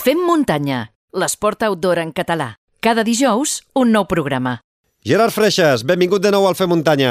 [0.00, 2.54] Fem muntanya, l'esport outdoor en català.
[2.80, 4.54] Cada dijous, un nou programa.
[5.04, 7.10] Gerard Freixas, benvingut de nou al Fer Muntanya.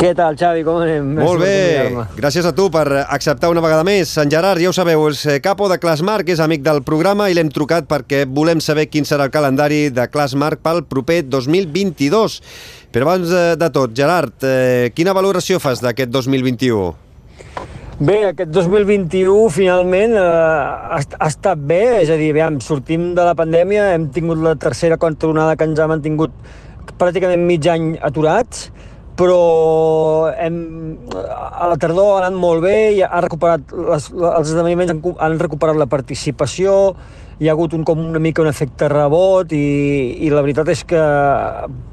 [0.00, 0.64] Què tal, Xavi?
[0.66, 1.12] Com anem?
[1.14, 4.16] Molt bé, Gràcies a tu per acceptar una vegada més.
[4.18, 7.38] En Gerard, ja ho sabeu, és eh, capo de Classmark, és amic del programa i
[7.38, 12.40] l'hem trucat perquè volem saber quin serà el calendari de Classmark pel proper 2022.
[12.90, 17.05] Però abans de, de tot, Gerard, eh, quina valoració fas d'aquest 2021?
[17.96, 23.24] Bé, aquest 2021 finalment eh, ha, ha estat bé, és a dir, aviam, sortim de
[23.24, 26.34] la pandèmia, hem tingut la tercera contronada que ens ha mantingut
[27.00, 28.66] pràcticament mig any aturats,
[29.16, 29.38] però
[30.28, 30.58] hem,
[31.16, 35.38] a la tardor ha anat molt bé, i ha recuperat les, els esdeveniments han, han
[35.40, 36.74] recuperat la participació,
[37.40, 39.64] hi ha hagut un, com una mica un efecte rebot i,
[40.20, 41.00] i la veritat és que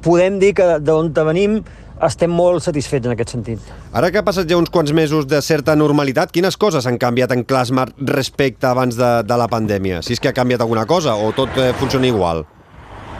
[0.04, 1.62] podem dir que d'on venim
[2.08, 3.74] estem molt satisfets en aquest sentit.
[3.94, 7.36] Ara que ha passat ja uns quants mesos de certa normalitat, quines coses han canviat
[7.36, 10.02] en Classmark respecte abans de, de la pandèmia?
[10.04, 12.46] Si és que ha canviat alguna cosa o tot eh, funciona igual?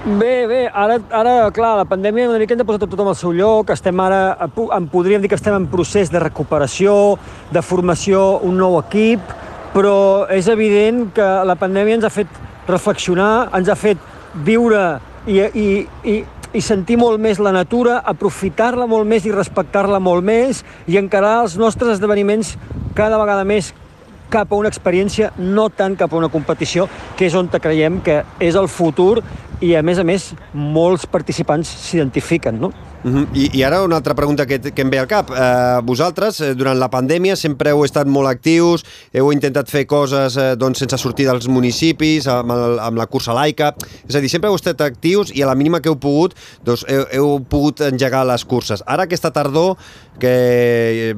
[0.04, 3.32] Bé, bé, ara, ara, clar, la pandèmia una mica ens ha posat tot al seu
[3.32, 7.16] lloc, estem ara, a en podríem dir que estem en procés de recuperació,
[7.56, 9.32] de formació, un nou equip,
[9.72, 12.28] però és evident que la pandèmia ens ha fet
[12.68, 14.04] reflexionar, ens ha fet
[14.44, 14.84] viure
[15.26, 15.68] i, i,
[16.04, 16.18] i,
[16.54, 21.40] i sentir molt més la natura, aprofitar-la molt més i respectar-la molt més i encarar
[21.44, 22.54] els nostres esdeveniments
[22.94, 23.74] cada vegada més
[24.34, 26.88] cap a una experiència, no tant cap a una competició,
[27.18, 29.22] que és on creiem que és el futur
[29.64, 32.74] i, a més a més, molts participants s'identifiquen, no?
[33.04, 33.28] Uh -huh.
[33.36, 35.30] I, I ara una altra pregunta que, que em ve al cap.
[35.30, 40.38] Uh, vosaltres, eh, durant la pandèmia, sempre heu estat molt actius, heu intentat fer coses
[40.38, 43.76] eh, doncs, sense sortir dels municipis, amb, el, amb la cursa laica...
[44.08, 46.86] És a dir, sempre heu estat actius i a la mínima que heu pogut, doncs,
[46.88, 48.84] heu, heu pogut engegar les curses.
[48.86, 49.78] Ara, aquesta tardor,
[50.20, 50.34] que
[51.12, 51.16] eh,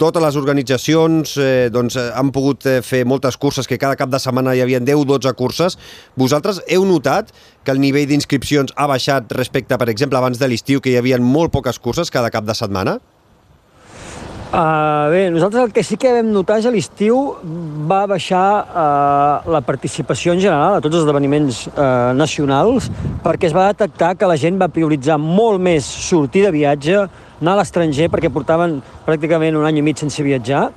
[0.00, 4.10] totes les organitzacions eh, doncs, eh, han pogut eh, fer moltes curses, que cada cap
[4.12, 5.78] de setmana hi havia 10-12 curses,
[6.16, 10.80] vosaltres heu notat que el nivell d'inscripcions ha baixat respecte, per exemple, abans de l'estiu,
[10.80, 12.98] que hi havia molt poques curses cada cap de setmana?
[14.48, 17.18] Uh, bé, nosaltres el que sí que vam notar és a l'estiu
[17.84, 22.86] va baixar uh, la participació en general a tots els esdeveniments uh, nacionals
[23.20, 27.04] perquè es va detectar que la gent va prioritzar molt més sortir de viatge,
[27.40, 30.68] anar a l'estranger perquè portaven pràcticament un any i mig sense viatjar.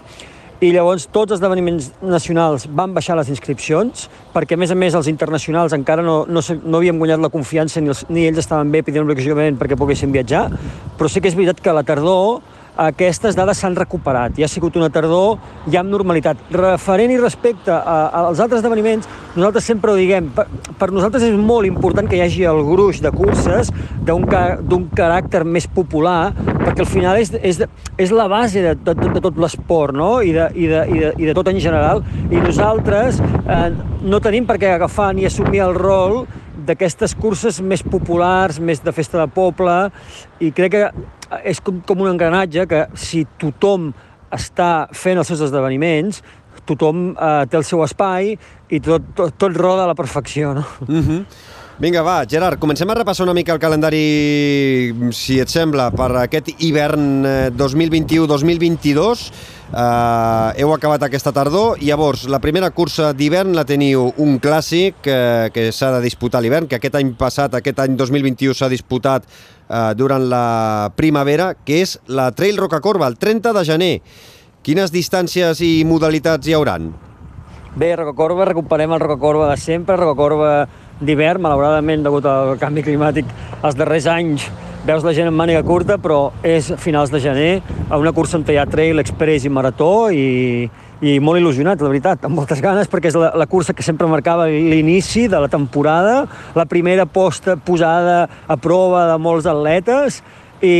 [0.62, 4.94] I llavors tots els esdeveniments nacionals van baixar les inscripcions perquè, a més a més,
[4.94, 8.70] els internacionals encara no, no, no havien guanyat la confiança ni, els, ni ells estaven
[8.70, 10.44] bé epidemiològicament perquè poguessin viatjar,
[11.00, 12.44] però sí que és veritat que a la tardor
[12.82, 15.38] aquestes dades s'han recuperat i ha sigut una tardor
[15.70, 16.40] ja amb normalitat.
[16.56, 20.48] Referent i respecte a, als altres esdeveniments, nosaltres sempre ho diguem, per,
[20.80, 23.72] per nosaltres és molt important que hi hagi el gruix de curses
[24.08, 27.62] d'un caràcter més popular, perquè al final és, és,
[28.02, 30.12] és la base de, de, de tot l'esport no?
[30.22, 33.68] I, de, i, de, i, de, i de tot en general, i nosaltres eh,
[34.02, 36.24] no tenim per què agafar ni assumir el rol
[36.68, 39.78] d'aquestes curses més populars, més de festa de poble,
[40.40, 40.86] i crec que
[41.48, 43.92] és com, com un engranatge que si tothom
[44.32, 46.22] està fent els seus esdeveniments,
[46.68, 48.36] tothom eh, té el seu espai
[48.72, 50.66] i tot, tot, tot roda a la perfecció, no?
[50.88, 51.26] Uh -huh.
[51.82, 56.52] Vinga, va, Gerard, comencem a repassar una mica el calendari, si et sembla, per aquest
[56.62, 59.24] hivern eh, 2021-2022.
[59.72, 65.50] Uh, heu acabat aquesta tardor, llavors la primera cursa d'hivern la teniu un clàssic eh,
[65.56, 69.96] que s'ha de disputar l'hivern, que aquest any passat, aquest any 2021 s'ha disputat eh,
[69.98, 73.94] durant la primavera, que és la Trail Rocacorba, el 30 de gener.
[74.62, 76.92] Quines distàncies i modalitats hi hauran?
[77.74, 80.68] Bé, Rocacorba, recuperem el Rocacorba de sempre, Rocacorba
[81.02, 83.30] d'hivern, malauradament, degut al canvi climàtic
[83.62, 84.46] els darrers anys,
[84.86, 87.52] veus la gent amb màniga curta, però és finals de gener,
[87.90, 90.70] a una cursa on hi ha trail, express i marató, i,
[91.02, 94.10] i molt il·lusionat, la veritat, amb moltes ganes, perquè és la, la cursa que sempre
[94.10, 96.24] marcava l'inici de la temporada,
[96.56, 100.22] la primera posta posada a prova de molts atletes,
[100.62, 100.78] i,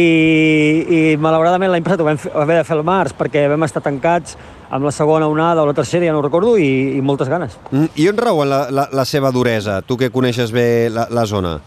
[0.86, 4.36] i malauradament l'any passat ho vam haver de fer al març perquè vam estar tancats
[4.72, 7.60] amb la segona onada o la tercera, ja no recordo, i, i moltes ganes.
[7.72, 11.28] Mm, I on rauen la, la, la seva duresa, tu que coneixes bé la, la
[11.28, 11.58] zona?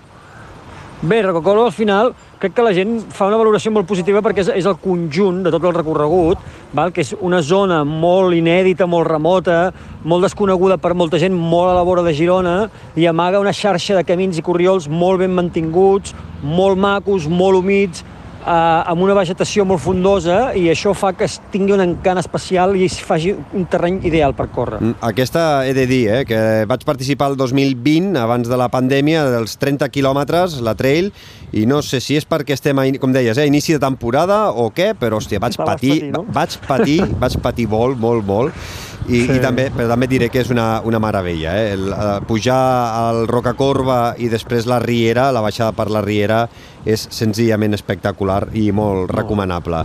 [1.04, 4.48] Bé, Rocacorba al final crec que la gent fa una valoració molt positiva perquè és,
[4.56, 6.40] és el conjunt de tot el recorregut,
[6.72, 6.94] val?
[6.96, 9.58] que és una zona molt inèdita, molt remota,
[10.04, 12.54] molt desconeguda per molta gent, molt a la vora de Girona,
[12.96, 18.04] i amaga una xarxa de camins i corriols molt ben mantinguts, molt macos, molt humits,
[18.44, 22.76] eh, amb una vegetació molt frondosa i això fa que es tingui un encant especial
[22.76, 24.80] i es faci un terreny ideal per córrer.
[24.80, 29.24] Mm, Aquesta he de dir, eh, que vaig participar el 2020, abans de la pandèmia,
[29.32, 31.12] dels 30 quilòmetres, la trail,
[31.52, 34.50] i no sé si és perquè estem, a, com deies, eh, a inici de temporada
[34.50, 36.24] o què, però, hòstia, vaig patir, patir, no?
[36.34, 38.66] vaig patir, vaig patir molt, molt, molt.
[39.04, 39.34] I, sí.
[39.36, 41.56] i també, però també diré que és una, una meravella.
[41.60, 41.72] Eh?
[41.76, 42.60] El, el, pujar
[43.04, 46.44] al Rocacorba i després la Riera, la baixada per la Riera,
[46.84, 49.84] és senzillament espectacular i molt recomanable.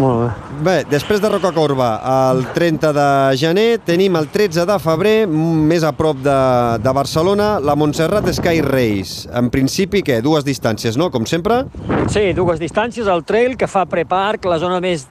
[0.00, 0.28] Molt bé.
[0.62, 1.90] Bé, després de Rocacorba,
[2.30, 3.08] el 30 de
[3.40, 6.38] gener, tenim el 13 de febrer, més a prop de,
[6.80, 9.28] de Barcelona, la Montserrat Sky Race.
[9.28, 10.20] En principi, què?
[10.24, 11.10] Dues distàncies, no?
[11.12, 11.64] Com sempre?
[12.12, 15.08] Sí, dues distàncies, el trail que fa preparc, la zona més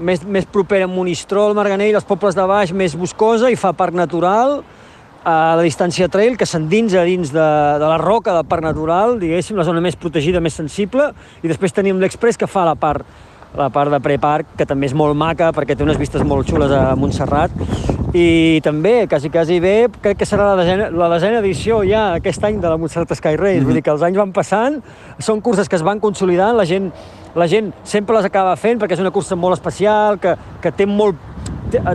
[0.00, 3.94] més, més propera a Monistrol, Marganell, els pobles de baix, més boscosa, i fa parc
[3.94, 4.62] natural,
[5.24, 7.48] a la distància trail, que s'endinsa dins de,
[7.78, 11.12] de la roca del parc natural, diguéssim, la zona més protegida, més sensible,
[11.42, 13.06] i després tenim l'express que fa la part
[13.52, 16.72] la part de preparc, que també és molt maca perquè té unes vistes molt xules
[16.72, 17.52] a Montserrat
[18.16, 22.44] i també, quasi, quasi bé, crec que serà la desena, la desena edició ja aquest
[22.44, 23.64] any de la Montserrat Sky Race, mm -hmm.
[23.64, 24.82] vull dir que els anys van passant,
[25.18, 26.92] són curses que es van consolidant, la gent
[27.34, 30.86] la gent sempre les acaba fent perquè és una cursa molt especial, que, que té
[30.86, 31.16] molt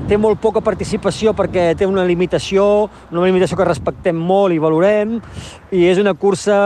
[0.07, 5.17] té, molt poca participació perquè té una limitació, una limitació que respectem molt i valorem,
[5.75, 6.57] i és una cursa,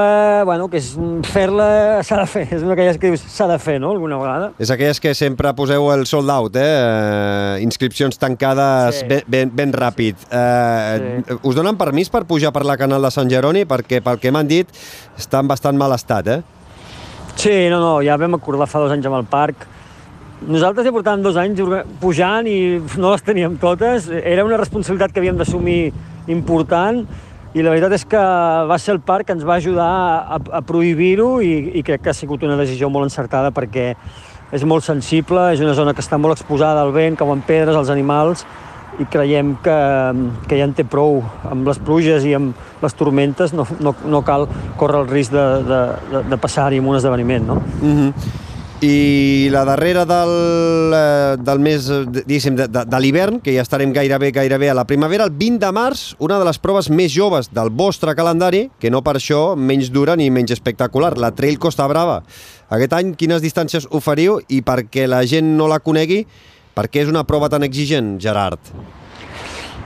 [0.48, 0.92] bueno, que és
[1.32, 4.52] fer-la s'ha de fer, és una d'aquelles que dius s'ha de fer, no?, alguna vegada.
[4.62, 6.68] És aquelles que sempre poseu el sold out, eh?
[6.68, 9.10] eh inscripcions tancades sí.
[9.10, 10.28] ben, ben, ben ràpid.
[10.30, 11.40] Eh, sí.
[11.50, 13.66] Us donen permís per pujar per la canal de Sant Jeroni?
[13.70, 14.70] Perquè pel que m'han dit
[15.18, 16.61] està en bastant mal estat, eh?
[17.36, 19.66] Sí, no, no, ja vam acordar fa dos anys amb el parc.
[20.42, 21.62] Nosaltres ja portàvem dos anys
[22.02, 24.10] pujant i no les teníem totes.
[24.10, 25.92] Era una responsabilitat que havíem d'assumir
[26.30, 27.04] important
[27.52, 28.20] i la veritat és que
[28.70, 29.92] va ser el parc que ens va ajudar
[30.24, 33.92] a, a prohibir-ho i, i crec que ha sigut una decisió molt encertada perquè
[34.52, 37.92] és molt sensible, és una zona que està molt exposada al vent, cauen pedres, als
[37.92, 38.46] animals,
[39.00, 39.78] i creiem que,
[40.48, 41.22] que ja en té prou.
[41.50, 44.48] Amb les pluges i amb les tormentes no, no, no cal
[44.80, 47.48] córrer el risc de, de, de, de passar-hi en un esdeveniment.
[47.48, 47.62] No?
[47.82, 48.40] Mm -hmm.
[48.82, 51.86] I la darrera del, eh, del mes,
[52.26, 55.60] diguéssim, de, de, de l'hivern, que ja estarem gairebé, gairebé a la primavera, el 20
[55.68, 59.56] de març, una de les proves més joves del vostre calendari, que no per això
[59.56, 62.24] menys dura ni menys espectacular, la Trail Costa Brava.
[62.70, 66.26] Aquest any, quines distàncies oferiu i perquè la gent no la conegui,
[66.76, 68.74] per què és una prova tan exigent, Gerard?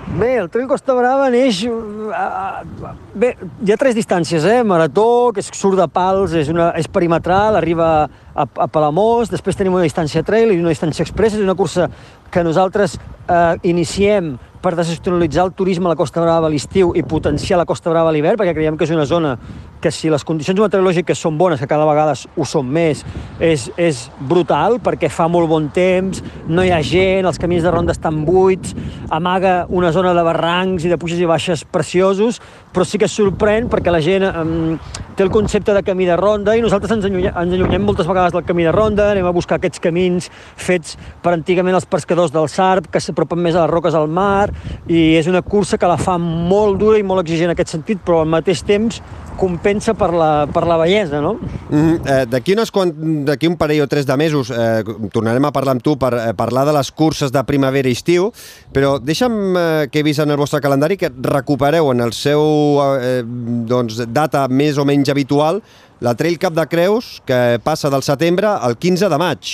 [0.06, 1.64] Bé, el Trail Costa Brava neix...
[1.66, 3.32] Eh, bé,
[3.66, 4.60] hi ha tres distàncies, eh?
[4.64, 9.74] Marató, que surt de pals, és, una, és perimetral, arriba a, a Palamós, després tenim
[9.74, 11.90] una distància trail i una distància express, és una cursa
[12.32, 12.98] que nosaltres
[13.30, 14.36] eh, iniciem
[14.66, 18.10] per desestacionalitzar el turisme a la Costa Brava a l'estiu i potenciar la Costa Brava
[18.10, 19.36] a l'hivern, perquè creiem que és una zona
[19.82, 23.04] que si les condicions meteorològiques són bones, que cada vegada ho són més,
[23.38, 27.74] és, és brutal, perquè fa molt bon temps, no hi ha gent, els camins de
[27.76, 28.74] ronda estan buits,
[29.14, 32.42] amaga una zona de barrancs i de puges i baixes preciosos,
[32.74, 34.80] però sí que sorprèn perquè la gent um,
[35.16, 38.34] té el concepte de camí de ronda i nosaltres ens allunyem, ens allunyem moltes vegades
[38.34, 42.50] del camí de ronda, anem a buscar aquests camins fets per antigament els pescadors del
[42.52, 44.50] Sarp, que s'apropen més a les roques al mar,
[44.88, 48.02] i és una cursa que la fa molt dura i molt exigent en aquest sentit,
[48.06, 49.02] però al mateix temps
[49.36, 51.36] compensa per la, per la bellesa, no?
[51.70, 55.98] Mm, eh, d'aquí un parell o tres de mesos eh, tornarem a parlar amb tu
[56.00, 58.32] per eh, parlar de les curses de primavera i estiu,
[58.74, 62.80] però deixa'm eh, que he vist en el vostre calendari que recupereu en el seu
[62.96, 65.62] eh, doncs, data més o menys habitual
[66.00, 69.54] la Trail Cap de Creus, que passa del setembre al 15 de maig.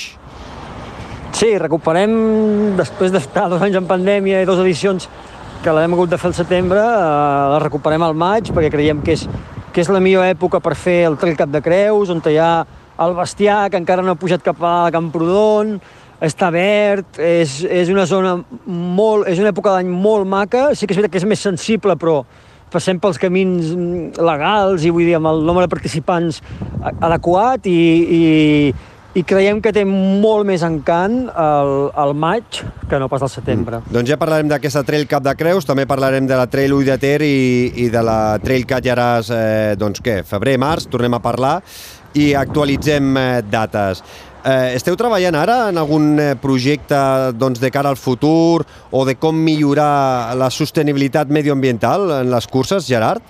[1.32, 2.12] Sí, recuperem,
[2.78, 5.08] després d'estar dos anys en pandèmia i dues edicions
[5.64, 9.16] que l'hem hagut de fer al setembre, eh, la recuperem al maig perquè creiem que
[9.16, 9.28] és
[9.72, 12.66] que és la millor època per fer el Trail Cap de Creus, on hi ha
[13.02, 15.78] el bestiar, que encara no ha pujat cap a Camprodon,
[16.22, 18.36] està verd, és, és una zona
[18.68, 19.30] molt...
[19.32, 22.22] és una època d'any molt maca, sí que és veritat que és més sensible, però
[22.72, 23.72] passem pels camins
[24.20, 26.40] legals i vull dir amb el nombre de participants
[27.00, 27.80] adequat i,
[28.20, 28.22] i,
[29.14, 33.82] i creiem que té molt més encant el, el maig que no pas al setembre.
[33.82, 33.96] Mm.
[33.98, 36.98] Doncs ja parlarem d'aquesta Trail Cap de Creus, també parlarem de la Trail Ull de
[37.02, 41.58] Ter i, i de la Trail Catlllaràs, eh, doncs què, febrer, març, tornem a parlar
[42.16, 44.04] i actualitzem eh, dates.
[44.42, 46.98] Eh, esteu treballant ara en algun eh, projecte
[47.38, 52.88] doncs, de cara al futur o de com millorar la sostenibilitat medioambiental en les curses,
[52.88, 53.22] Gerard?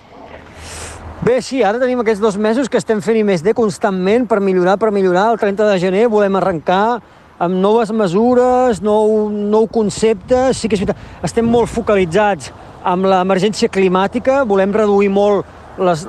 [1.22, 4.40] Bé, sí, ara tenim aquests dos mesos que estem fent i més de constantment per
[4.42, 5.28] millorar, per millorar.
[5.30, 6.98] El 30 de gener volem arrencar
[7.38, 10.48] amb noves mesures, nou, nou concepte.
[10.58, 12.50] Sí que és veritat, estem molt focalitzats
[12.82, 15.46] amb l'emergència climàtica, volem reduir molt
[15.78, 16.08] les,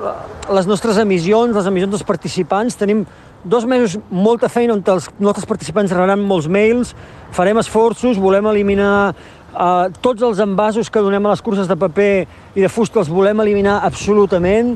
[0.49, 2.79] les nostres emissions, les emissions dels participants.
[2.81, 3.05] Tenim
[3.45, 6.95] dos mesos molta feina on els nostres participants rebran molts mails,
[7.37, 12.25] farem esforços, volem eliminar uh, tots els envasos que donem a les curses de paper
[12.55, 14.73] i de fusta els volem eliminar absolutament.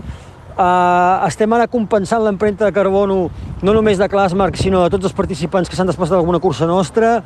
[0.57, 3.27] Uh, estem ara compensant l'empremta de carbono
[3.61, 7.19] no només de Clasmark, sinó de tots els participants que s'han desplaçat d'alguna cursa nostra.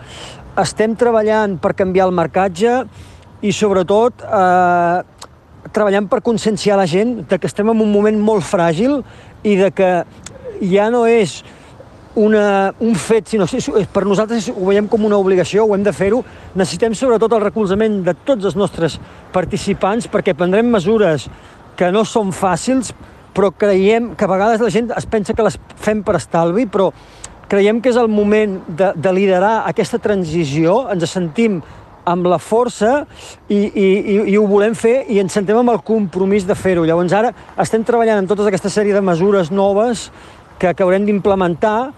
[0.60, 2.74] Estem treballant per canviar el marcatge
[3.40, 4.98] i sobretot eh,
[5.72, 9.00] treballant per conscienciar la gent de que estem en un moment molt fràgil
[9.48, 9.92] i de que
[10.68, 11.40] ja no és
[12.20, 15.96] una, un fet, sinó que per nosaltres ho veiem com una obligació, ho hem de
[15.96, 16.20] fer-ho.
[16.60, 19.00] Necessitem sobretot el recolzament de tots els nostres
[19.32, 21.30] participants perquè prendrem mesures
[21.80, 22.92] que no són fàcils,
[23.36, 26.92] però creiem que a vegades la gent es pensa que les fem per estalvi, però
[27.52, 31.60] creiem que és el moment de, de liderar aquesta transició, ens sentim
[32.08, 33.04] amb la força
[33.48, 36.86] i, i, i, i ho volem fer i ens sentem amb el compromís de fer-ho.
[36.88, 40.10] Llavors ara estem treballant en tota aquesta sèrie de mesures noves
[40.58, 41.92] que, que haurem d'implementar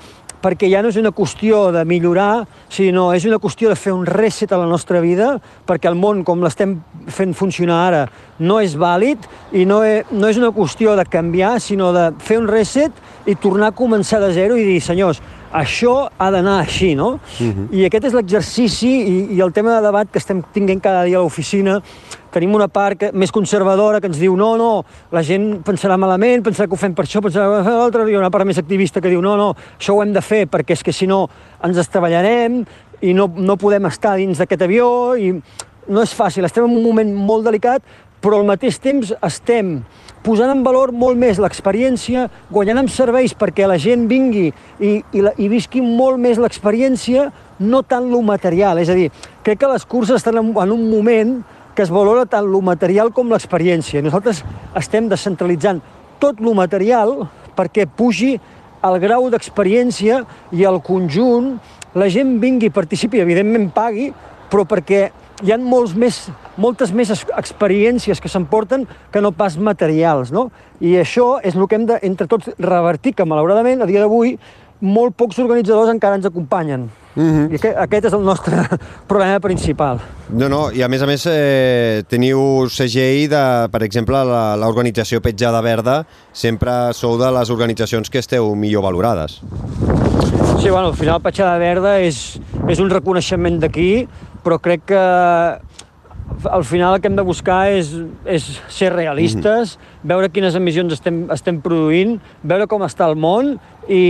[0.43, 4.05] perquè ja no és una qüestió de millorar, sinó és una qüestió de fer un
[4.05, 6.75] reset a la nostra vida, perquè el món, com l'estem
[7.07, 8.03] fent funcionar ara,
[8.43, 9.23] no és vàlid
[9.55, 12.91] i no, és, no és una qüestió de canviar, sinó de fer un reset
[13.25, 15.21] i tornar a començar de zero i dir, senyors,
[15.53, 17.19] això ha d'anar així, no?
[17.39, 17.67] Uh -huh.
[17.71, 21.17] I aquest és l'exercici i, i el tema de debat que estem tinguent cada dia
[21.17, 21.81] a l'oficina.
[22.33, 24.69] Tenim una part que, més conservadora que ens diu no, no,
[25.13, 28.31] la gent pensarà malament, pensarà que ho fem per això, pensarà que l'altre, i una
[28.33, 30.95] part més activista que diu no, no, això ho hem de fer perquè és que
[30.95, 31.27] si no
[31.63, 32.63] ens estavellarem
[33.05, 34.87] i no, no podem estar dins d'aquest avió
[35.19, 37.85] i no és fàcil, estem en un moment molt delicat,
[38.23, 39.81] però al mateix temps estem
[40.23, 45.23] posant en valor molt més l'experiència, guanyant amb serveis perquè la gent vingui i, i,
[45.25, 47.27] la, i visqui molt més l'experiència,
[47.59, 48.79] no tant lo material.
[48.79, 49.09] És a dir,
[49.43, 51.35] crec que les curses estan en, en un moment
[51.75, 54.01] que es valora tant lo material com l'experiència.
[54.05, 54.43] Nosaltres
[54.77, 55.81] estem descentralitzant
[56.21, 57.25] tot lo material
[57.57, 58.35] perquè pugi
[58.83, 61.55] el grau d'experiència i el conjunt,
[61.95, 64.09] la gent vingui, participi, evidentment pagui,
[64.51, 65.07] però perquè
[65.43, 66.19] hi ha molts més,
[66.61, 70.49] moltes més experiències que s'emporten que no pas materials, no?
[70.83, 74.35] I això és el que hem de, entre tots, revertir, que malauradament, a dia d'avui,
[74.83, 76.89] molt pocs organitzadors encara ens acompanyen.
[77.15, 77.23] Mhm.
[77.23, 77.51] -huh.
[77.51, 78.55] I aquest, aquest és el nostre
[79.11, 79.99] problema principal.
[80.29, 84.17] No, no, i a més a més eh, teniu segell de, per exemple,
[84.57, 89.41] l'organització Petjada Verda, sempre sou de les organitzacions que esteu millor valorades.
[90.59, 94.07] Sí, bueno, al final Petjada Verda és, és un reconeixement d'aquí,
[94.43, 95.03] però crec que
[96.49, 97.93] al final el que hem de buscar és,
[98.25, 100.07] és ser realistes, mm -hmm.
[100.09, 104.03] veure quines emissions estem, estem produint, veure com està el món i,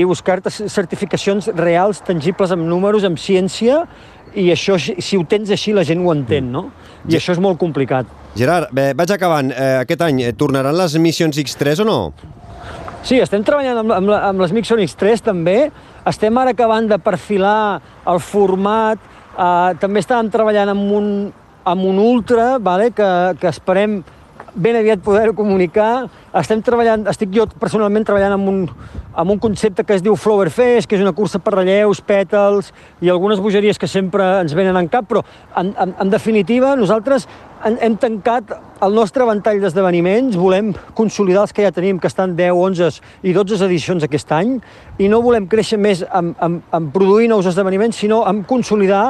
[0.00, 3.82] i buscar certificacions reals, tangibles, amb números, amb ciència,
[4.36, 6.68] i això, si ho tens així, la gent ho entén, no?
[7.08, 8.08] I això és molt complicat.
[8.36, 9.52] Gerard, bé, vaig acabant.
[9.54, 12.00] Eh, aquest any eh, tornaran les missions X3 o no?
[13.06, 15.58] Sí, estem treballant amb, amb, amb les Mixon X3 també.
[16.06, 17.80] Estem ara acabant de perfilar
[18.10, 19.00] el format,
[19.36, 21.08] Uh, també estàvem treballant amb un,
[21.68, 22.88] amb un ultra, vale?
[22.96, 23.98] que, que esperem
[24.56, 26.08] ben aviat poder-ho comunicar.
[26.36, 28.62] Estem treballant, estic jo personalment treballant amb un,
[29.14, 32.72] amb un concepte que es diu Flower Fest, que és una cursa per relleus, pètals
[33.04, 35.22] i algunes bogeries que sempre ens venen en cap, però
[35.56, 37.28] en, en, en definitiva nosaltres
[37.64, 42.52] hem tancat el nostre ventall d'esdeveniments, volem consolidar els que ja tenim, que estan 10,
[42.52, 44.56] 11 i 12 edicions aquest any,
[45.00, 49.04] i no volem créixer més en, en, en produir nous esdeveniments, sinó en consolidar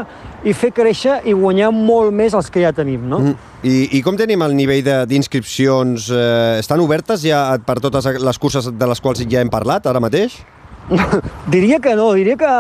[0.47, 3.09] i fer créixer i guanyar molt més els que ja tenim.
[3.11, 3.23] No?
[3.25, 3.55] Mm.
[3.67, 6.11] I, I com tenim el nivell d'inscripcions?
[6.15, 10.03] Eh, estan obertes ja per totes les curses de les quals ja hem parlat ara
[10.03, 10.39] mateix?
[11.51, 12.53] diria que no, diria que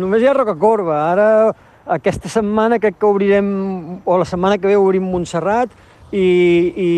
[0.00, 1.02] només hi ha Roca Corba.
[1.10, 1.28] Ara
[1.98, 3.50] aquesta setmana crec que obrirem,
[4.04, 5.74] o la setmana que ve obrim Montserrat
[6.12, 6.28] i,
[6.76, 6.90] i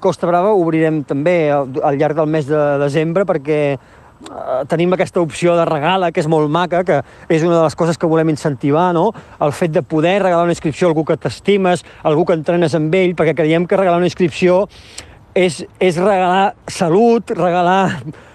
[0.00, 5.20] Costa Brava obrirem també al, al llarg del mes de desembre perquè eh, tenim aquesta
[5.20, 8.32] opció de regala, que és molt maca, que és una de les coses que volem
[8.32, 9.10] incentivar, no?
[9.44, 12.94] El fet de poder regalar una inscripció a algú que t'estimes, algú que entrenes amb
[12.94, 14.64] ell, perquè creiem que regalar una inscripció
[15.34, 17.90] és, és regalar salut, regalar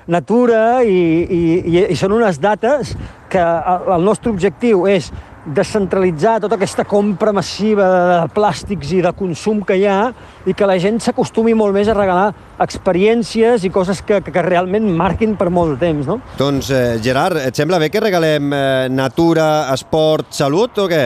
[0.10, 2.96] natura i, i, i, són unes dates
[3.30, 5.12] que el nostre objectiu és
[5.46, 10.12] descentralitzar tota aquesta compra massiva de plàstics i de consum que hi ha
[10.46, 12.30] i que la gent s'acostumi molt més a regalar
[12.60, 16.20] experiències i coses que, que, realment marquin per molt de temps, no?
[16.40, 21.04] Doncs, eh, Gerard, et sembla bé que regalem eh, natura, esport, salut o què?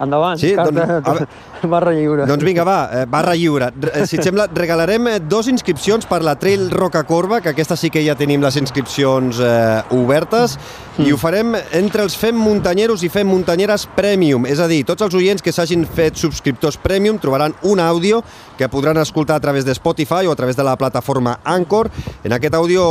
[0.00, 1.24] Endavant, sí, carta, doncs,
[1.72, 2.26] barra lliure.
[2.28, 3.70] Doncs vinga, va, eh, barra lliure.
[3.92, 7.78] Eh, si et sembla, regalarem eh, dos inscripcions per la Trail Roca Corba, que aquesta
[7.80, 10.58] sí que ja tenim les inscripcions eh, obertes,
[10.96, 11.06] mm.
[11.06, 14.44] i ho farem entre els Fem Muntanyeros i Fem Muntanyeres Premium.
[14.50, 18.20] És a dir, tots els oients que s'hagin fet subscriptors Premium trobaran un àudio
[18.56, 21.90] que podran escoltar a través de Spotify o a través de la plataforma Anchor.
[22.24, 22.84] En aquest àudio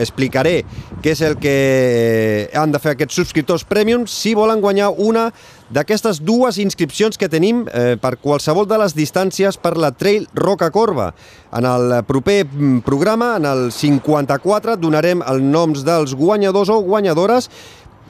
[0.00, 0.60] explicaré
[1.00, 5.30] què és el que han de fer aquests subscriptors Premium si volen guanyar una
[5.70, 10.70] d'aquestes dues inscripcions que tenim eh, per qualsevol de les distàncies per la Trail Roca
[10.74, 11.12] Corba.
[11.54, 17.50] En el proper mm, programa, en el 54, donarem els noms dels guanyadors o guanyadores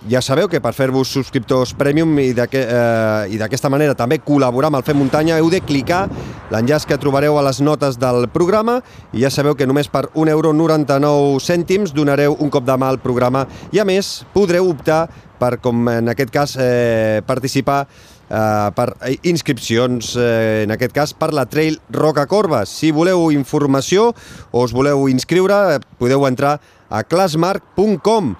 [0.09, 4.87] ja sabeu que per fer-vos subscriptors premium i d'aquesta eh, manera també col·laborar amb el
[4.87, 6.07] Fem Muntanya heu de clicar
[6.50, 8.80] l'enllaç que trobareu a les notes del programa
[9.14, 13.47] i ja sabeu que només per 1,99 cèntims donareu un cop de mà al programa
[13.73, 15.07] i a més podreu optar
[15.40, 18.88] per, com en aquest cas, eh, participar eh, per
[19.23, 22.69] inscripcions, eh, en aquest cas per la Trail Roca Corbes.
[22.69, 24.11] Si voleu informació
[24.50, 26.59] o us voleu inscriure, eh, podeu entrar
[26.90, 28.37] a classmark.com.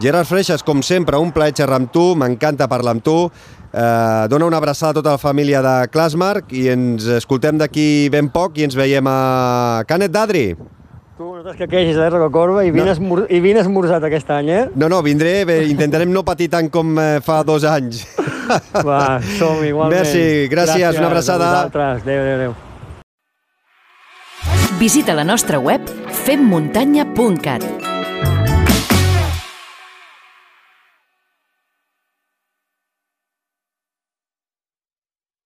[0.00, 3.16] Gerard Freixas, com sempre, un plaer xerrar amb tu, m'encanta parlar amb tu.
[3.70, 8.26] Eh, dona una abraçada a tota la família de Classmark i ens escoltem d'aquí ben
[8.34, 10.44] poc i ens veiem a Canet d'Adri.
[11.20, 12.92] Tu no t'escaqueixis, eh, Roca Corba, i vine, no.
[12.96, 14.64] esmor i vine esmorzat aquest any, eh?
[14.74, 18.02] No, no, vindré, bé, intentarem no patir tant com eh, fa dos anys.
[18.88, 20.00] Va, som igualment.
[20.00, 21.52] Merci, gràcies, gràcies una abraçada.
[21.68, 22.58] Adéu, adéu, adéu.
[24.80, 25.84] Visita la nostra web
[26.24, 27.89] femmuntanya.cat